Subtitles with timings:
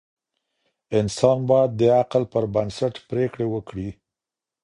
[0.99, 3.89] انسان باید د عقل پر بنسټ پریکړې وکړي.